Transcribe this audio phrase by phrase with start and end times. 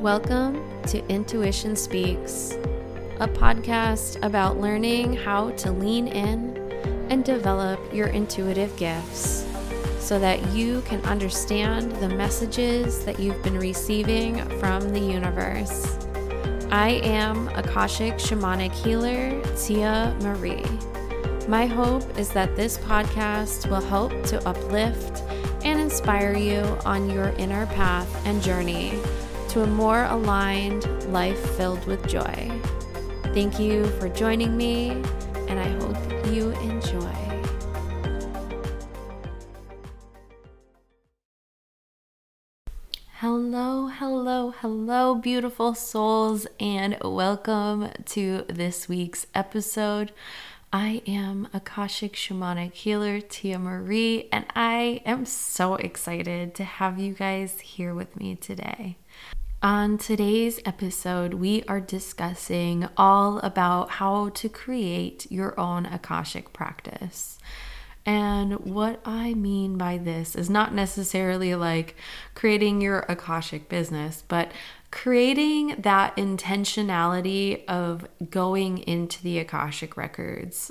[0.00, 2.52] Welcome to Intuition Speaks,
[3.18, 6.56] a podcast about learning how to lean in
[7.10, 9.44] and develop your intuitive gifts
[9.98, 15.98] so that you can understand the messages that you've been receiving from the universe.
[16.70, 20.64] I am Akashic Shamanic Healer Tia Marie.
[21.48, 25.24] My hope is that this podcast will help to uplift
[25.64, 28.96] and inspire you on your inner path and journey
[29.58, 32.48] to a more aligned life filled with joy.
[33.34, 34.90] Thank you for joining me,
[35.48, 37.12] and I hope you enjoy.
[43.14, 50.12] Hello, hello, hello, beautiful souls, and welcome to this week's episode.
[50.72, 57.12] I am Akashic Shamanic Healer Tia Marie, and I am so excited to have you
[57.12, 58.98] guys here with me today.
[59.60, 67.40] On today's episode, we are discussing all about how to create your own Akashic practice.
[68.06, 71.96] And what I mean by this is not necessarily like
[72.36, 74.52] creating your Akashic business, but
[74.92, 80.70] creating that intentionality of going into the Akashic records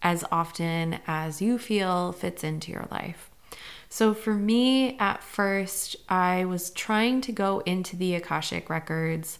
[0.00, 3.30] as often as you feel fits into your life.
[3.96, 9.38] So for me, at first, I was trying to go into the Akashic records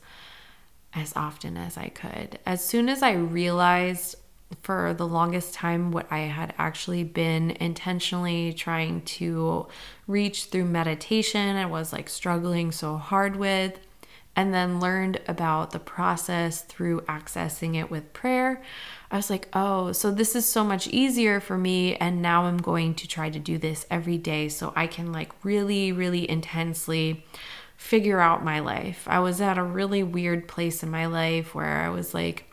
[0.94, 2.38] as often as I could.
[2.46, 4.14] As soon as I realized
[4.62, 9.66] for the longest time what I had actually been intentionally trying to
[10.06, 13.78] reach through meditation I was like struggling so hard with,
[14.36, 18.62] and then learned about the process through accessing it with prayer,
[19.10, 21.96] I was like, oh, so this is so much easier for me.
[21.96, 25.32] And now I'm going to try to do this every day so I can like
[25.42, 27.24] really, really intensely
[27.76, 29.06] figure out my life.
[29.08, 32.44] I was at a really weird place in my life where I was like,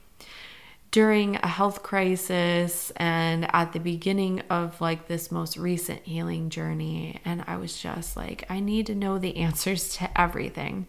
[0.92, 7.20] during a health crisis and at the beginning of like this most recent healing journey.
[7.26, 10.86] And I was just like, I need to know the answers to everything.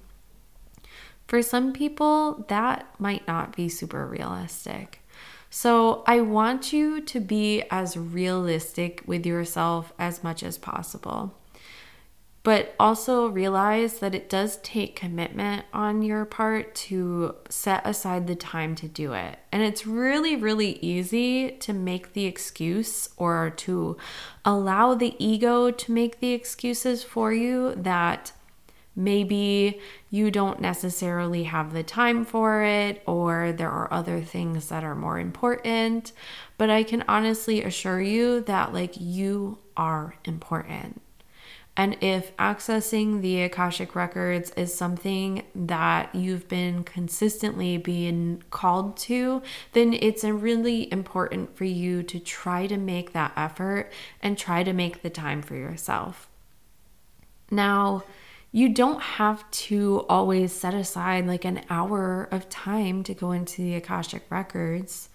[1.26, 5.00] For some people, that might not be super realistic.
[5.50, 11.34] So, I want you to be as realistic with yourself as much as possible.
[12.42, 18.34] But also realize that it does take commitment on your part to set aside the
[18.34, 19.38] time to do it.
[19.50, 23.96] And it's really, really easy to make the excuse or to
[24.44, 28.32] allow the ego to make the excuses for you that
[28.96, 34.84] maybe you don't necessarily have the time for it or there are other things that
[34.84, 36.12] are more important.
[36.56, 41.00] But i can honestly assure you that like you are important.
[41.76, 49.42] And if accessing the akashic records is something that you've been consistently being called to
[49.72, 53.90] then it's really important for you to try to make that effort
[54.22, 56.28] and try to make the time for yourself.
[57.50, 58.04] Now
[58.54, 63.60] you don't have to always set aside like an hour of time to go into
[63.60, 65.08] the Akashic records.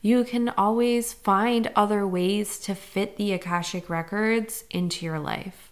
[0.00, 5.70] You can always find other ways to fit the Akashic records into your life.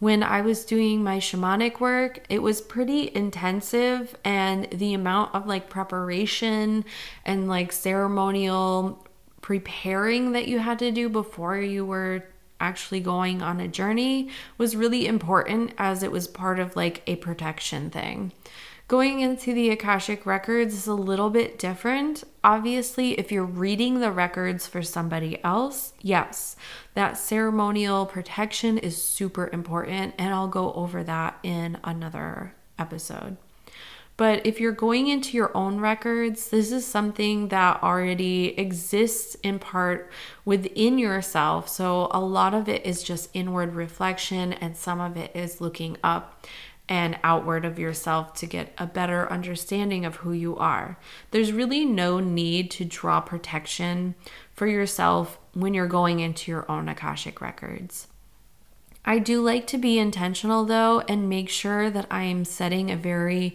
[0.00, 5.46] When I was doing my shamanic work, it was pretty intensive, and the amount of
[5.46, 6.84] like preparation
[7.24, 9.08] and like ceremonial
[9.40, 12.22] preparing that you had to do before you were
[12.60, 17.16] actually going on a journey was really important as it was part of like a
[17.16, 18.32] protection thing.
[18.88, 22.24] Going into the Akashic records is a little bit different.
[22.42, 26.56] Obviously, if you're reading the records for somebody else, yes,
[26.94, 33.36] that ceremonial protection is super important, and I'll go over that in another episode.
[34.18, 39.60] But if you're going into your own records, this is something that already exists in
[39.60, 40.10] part
[40.44, 41.68] within yourself.
[41.68, 45.96] So a lot of it is just inward reflection, and some of it is looking
[46.02, 46.44] up
[46.88, 50.98] and outward of yourself to get a better understanding of who you are.
[51.30, 54.16] There's really no need to draw protection
[54.52, 58.08] for yourself when you're going into your own Akashic records.
[59.04, 62.96] I do like to be intentional though and make sure that I am setting a
[62.96, 63.54] very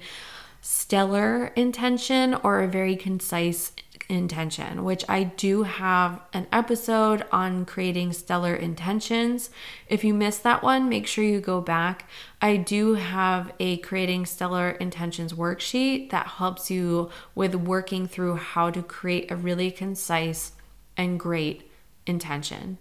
[0.65, 3.73] stellar intention or a very concise
[4.07, 9.49] intention, which I do have an episode on creating stellar intentions.
[9.89, 12.09] If you missed that one, make sure you go back.
[12.41, 18.69] I do have a creating stellar intentions worksheet that helps you with working through how
[18.69, 20.53] to create a really concise
[20.95, 21.69] and great
[22.05, 22.77] intention.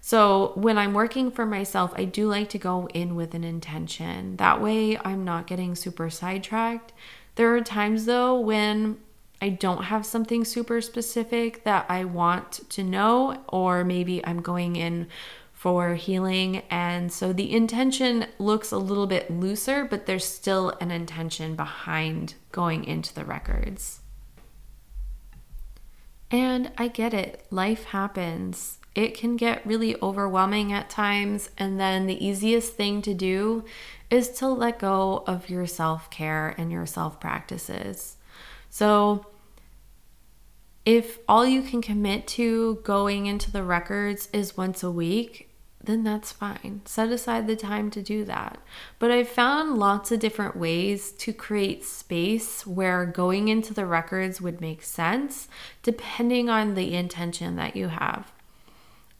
[0.00, 4.36] So, when I'm working for myself, I do like to go in with an intention.
[4.36, 6.92] That way, I'm not getting super sidetracked.
[7.36, 8.98] There are times, though, when
[9.40, 14.76] I don't have something super specific that I want to know, or maybe I'm going
[14.76, 15.08] in
[15.52, 16.62] for healing.
[16.70, 22.34] And so the intention looks a little bit looser, but there's still an intention behind
[22.52, 24.00] going into the records.
[26.30, 31.50] And I get it, life happens it can get really overwhelming at times.
[31.58, 33.64] And then the easiest thing to do
[34.10, 38.16] is to let go of your self care and your self practices.
[38.70, 39.26] So,
[40.84, 45.50] if all you can commit to going into the records is once a week,
[45.82, 46.82] then that's fine.
[46.84, 48.58] Set aside the time to do that.
[48.98, 54.40] But I've found lots of different ways to create space where going into the records
[54.40, 55.48] would make sense
[55.82, 58.32] depending on the intention that you have.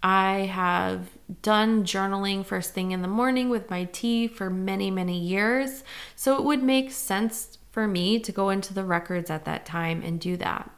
[0.07, 1.09] I have
[1.43, 5.83] done journaling first thing in the morning with my tea for many, many years.
[6.15, 10.03] So it would make sense for me to go into the records at that time
[10.05, 10.71] and do that.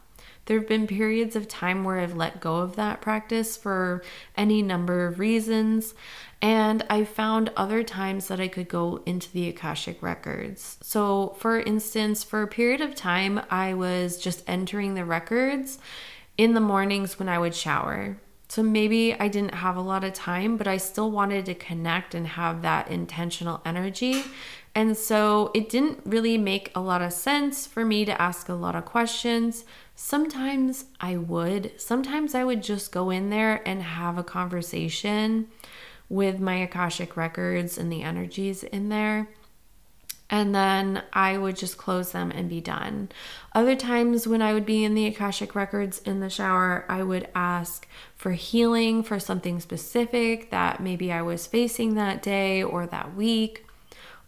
[0.47, 4.03] There have been periods of time where I've let go of that practice for
[4.35, 5.93] any number of reasons.
[6.41, 10.79] And I found other times that I could go into the Akashic records.
[10.81, 15.79] So, for instance, for a period of time, I was just entering the records
[16.39, 18.17] in the mornings when I would shower.
[18.49, 22.15] So maybe I didn't have a lot of time, but I still wanted to connect
[22.15, 24.25] and have that intentional energy.
[24.75, 28.55] And so it didn't really make a lot of sense for me to ask a
[28.55, 29.65] lot of questions.
[29.95, 31.79] Sometimes I would.
[31.79, 35.49] Sometimes I would just go in there and have a conversation
[36.09, 39.29] with my Akashic records and the energies in there
[40.31, 43.11] and then I would just close them and be done.
[43.55, 47.29] Other times when I would be in the Akashic Records in the shower, I would
[47.35, 53.15] ask for healing for something specific that maybe I was facing that day or that
[53.15, 53.65] week.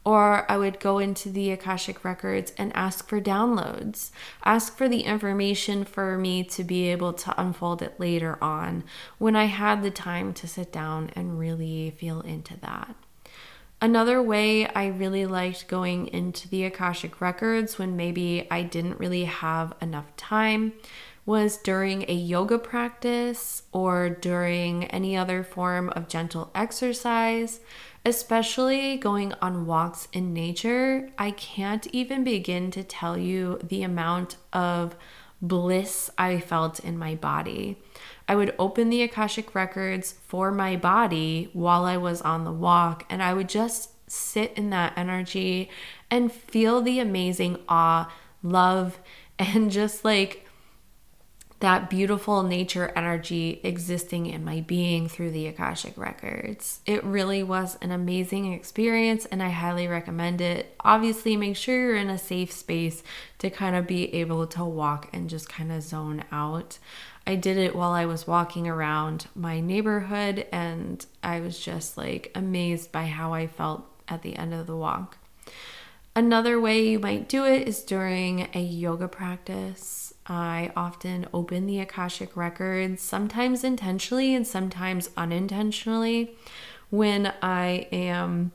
[0.03, 4.13] Or I would go into the Akashic Records and ask for downloads,
[4.43, 8.85] ask for the information for me to be able to unfold it later on
[9.19, 12.95] when I had the time to sit down and really feel into that.
[13.83, 19.25] Another way I really liked going into the Akashic Records when maybe I didn't really
[19.25, 20.75] have enough time
[21.25, 27.61] was during a yoga practice or during any other form of gentle exercise,
[28.05, 31.09] especially going on walks in nature.
[31.17, 34.95] I can't even begin to tell you the amount of
[35.43, 37.77] bliss I felt in my body.
[38.29, 43.05] I would open the Akashic records for my body while I was on the walk,
[43.09, 45.71] and I would just sit in that energy
[46.11, 48.99] and feel the amazing awe, love,
[49.39, 50.47] and just like
[51.61, 56.81] that beautiful nature energy existing in my being through the Akashic Records.
[56.87, 60.75] It really was an amazing experience and I highly recommend it.
[60.81, 63.03] Obviously, make sure you're in a safe space
[63.39, 66.79] to kind of be able to walk and just kind of zone out.
[67.27, 72.33] I did it while I was walking around my neighborhood, and I was just like
[72.35, 75.19] amazed by how I felt at the end of the walk.
[76.17, 80.10] Another way you might do it is during a yoga practice.
[80.31, 86.37] I often open the Akashic records, sometimes intentionally and sometimes unintentionally,
[86.89, 88.53] when I am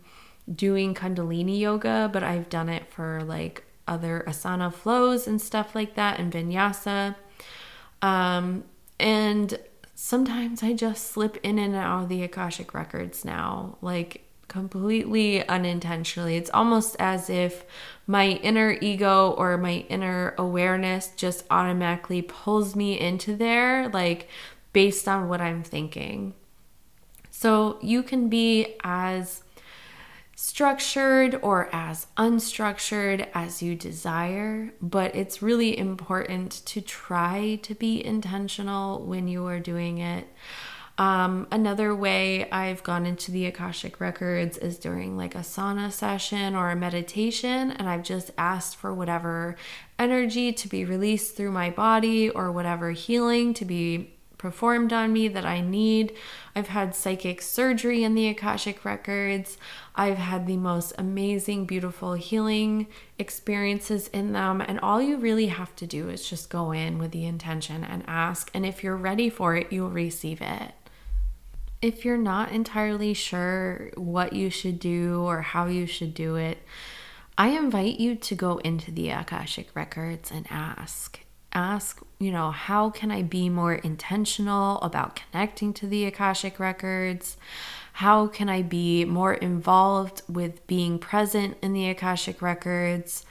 [0.54, 5.96] doing Kundalini yoga, but I've done it for like other asana flows and stuff like
[5.96, 7.16] that and vinyasa.
[8.02, 8.64] Um,
[8.98, 9.60] and
[9.96, 16.38] sometimes I just slip in and out of the Akashic records now, like completely unintentionally.
[16.38, 17.66] It's almost as if
[18.08, 24.30] my inner ego or my inner awareness just automatically pulls me into there, like
[24.74, 26.34] based on what I'm thinking.
[27.32, 29.44] So you can be as
[30.36, 38.06] structured or as unstructured as you desire, but it's really important to try to be
[38.06, 40.28] intentional when you are doing it.
[40.98, 46.56] Um, another way I've gone into the Akashic Records is during like a sauna session
[46.56, 49.58] or a meditation, and I've just asked for whatever
[50.00, 55.28] energy to be released through my body or whatever healing to be performed on me
[55.28, 56.14] that I need.
[56.56, 59.58] I've had psychic surgery in the Akashic Records.
[59.96, 62.88] I've had the most amazing, beautiful healing
[63.18, 64.62] experiences in them.
[64.62, 68.04] And all you really have to do is just go in with the intention and
[68.08, 68.52] ask.
[68.54, 70.74] And if you're ready for it, you'll receive it.
[71.82, 76.60] If you're not entirely sure what you should do or how you should do it,
[77.38, 81.20] I invite you to go into the Akashic Records and ask
[81.56, 87.38] ask, you know, how can I be more intentional about connecting to the Akashic records?
[87.94, 93.26] How can I be more involved with being present in the Akashic records?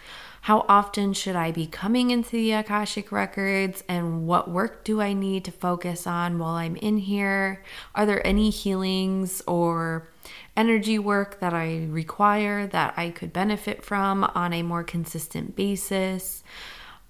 [0.44, 3.82] How often should I be coming into the Akashic Records?
[3.88, 7.62] And what work do I need to focus on while I'm in here?
[7.94, 10.06] Are there any healings or
[10.54, 16.44] energy work that I require that I could benefit from on a more consistent basis?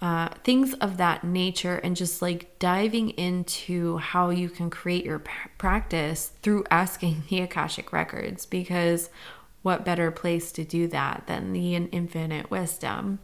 [0.00, 5.18] Uh, things of that nature, and just like diving into how you can create your
[5.18, 9.10] p- practice through asking the Akashic Records because
[9.64, 13.18] what better place to do that than the infinite wisdom?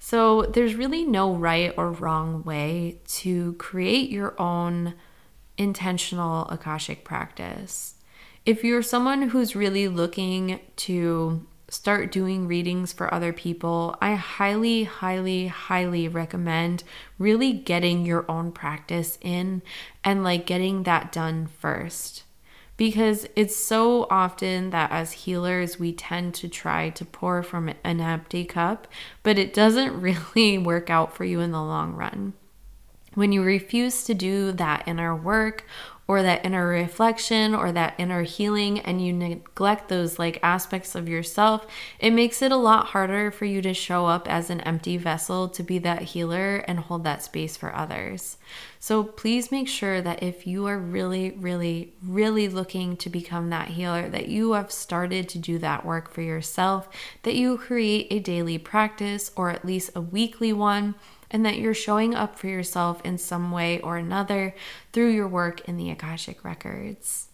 [0.00, 4.94] So, there's really no right or wrong way to create your own
[5.56, 7.94] intentional Akashic practice.
[8.44, 14.84] If you're someone who's really looking to start doing readings for other people, I highly,
[14.84, 16.82] highly, highly recommend
[17.18, 19.62] really getting your own practice in
[20.02, 22.24] and like getting that done first
[22.78, 28.00] because it's so often that as healers we tend to try to pour from an
[28.00, 28.86] empty cup,
[29.22, 30.00] but it doesn't
[30.34, 32.32] really work out for you in the long run.
[33.14, 35.66] When you refuse to do that inner work
[36.08, 41.06] or that inner reflection or that inner healing and you neglect those like aspects of
[41.06, 41.66] yourself,
[42.00, 45.50] it makes it a lot harder for you to show up as an empty vessel
[45.50, 48.38] to be that healer and hold that space for others.
[48.80, 53.68] So please make sure that if you are really, really, really looking to become that
[53.68, 56.88] healer, that you have started to do that work for yourself,
[57.24, 60.94] that you create a daily practice or at least a weekly one
[61.30, 64.54] and that you're showing up for yourself in some way or another
[64.92, 67.27] through your work in the Akashic Records.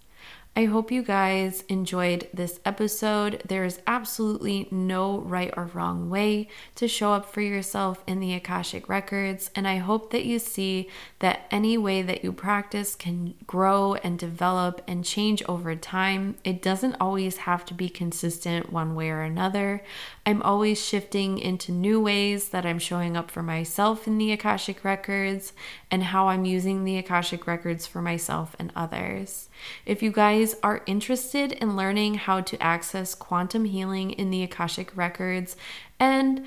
[0.56, 3.42] I hope you guys enjoyed this episode.
[3.44, 6.46] There is absolutely no right or wrong way
[6.76, 10.88] to show up for yourself in the Akashic Records, and I hope that you see
[11.18, 16.36] that any way that you practice can grow and develop and change over time.
[16.44, 19.82] It doesn't always have to be consistent one way or another.
[20.24, 24.84] I'm always shifting into new ways that I'm showing up for myself in the Akashic
[24.84, 25.52] Records
[25.90, 29.48] and how I'm using the Akashic Records for myself and others.
[29.86, 30.10] If you
[30.44, 35.56] guys are interested in learning how to access quantum healing in the Akashic Records
[35.98, 36.44] and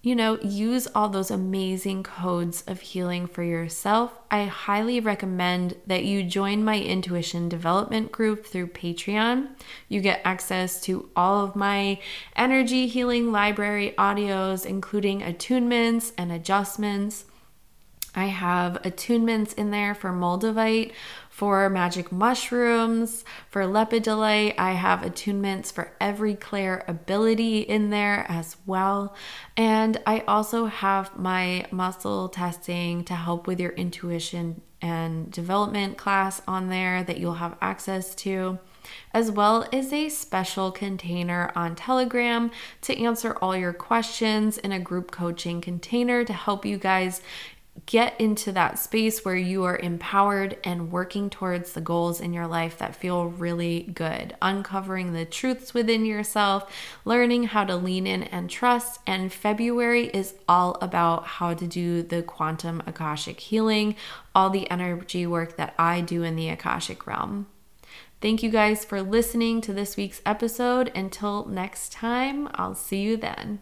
[0.00, 6.04] you know, use all those amazing codes of healing for yourself, I highly recommend that
[6.04, 9.50] you join my intuition development group through Patreon.
[9.88, 12.00] You get access to all of my
[12.34, 17.26] energy healing library audios, including attunements and adjustments.
[18.14, 20.92] I have attunements in there for Moldavite,
[21.30, 24.54] for magic mushrooms, for lepidolite.
[24.58, 29.14] I have attunements for every clair ability in there as well.
[29.56, 36.42] And I also have my muscle testing to help with your intuition and development class
[36.46, 38.58] on there that you'll have access to
[39.14, 42.50] as well as a special container on Telegram
[42.82, 47.20] to answer all your questions in a group coaching container to help you guys
[47.86, 52.46] get into that space where you are empowered and working towards the goals in your
[52.46, 56.72] life that feel really good, uncovering the truths within yourself,
[57.04, 59.00] learning how to lean in and trust.
[59.06, 63.96] And February is all about how to do the quantum Akashic healing,
[64.34, 67.46] all the energy work that I do in the Akashic realm.
[68.20, 70.92] Thank you guys for listening to this week's episode.
[70.94, 73.58] Until next time, I'll see you then.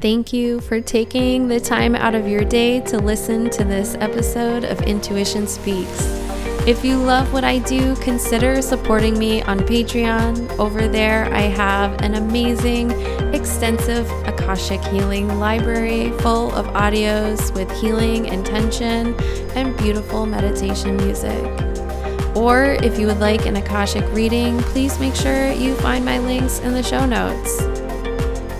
[0.00, 4.64] Thank you for taking the time out of your day to listen to this episode
[4.64, 6.06] of Intuition Speaks.
[6.66, 10.58] If you love what I do, consider supporting me on Patreon.
[10.58, 12.92] Over there, I have an amazing,
[13.34, 19.14] extensive Akashic healing library full of audios with healing intention
[19.54, 21.44] and beautiful meditation music.
[22.34, 26.60] Or if you would like an Akashic reading, please make sure you find my links
[26.60, 27.69] in the show notes.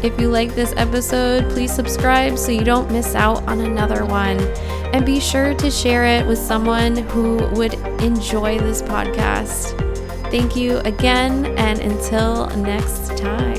[0.02, 4.40] If you like this episode, please subscribe so you don't miss out on another one.
[4.94, 9.76] And be sure to share it with someone who would enjoy this podcast.
[10.30, 13.49] Thank you again, and until next time.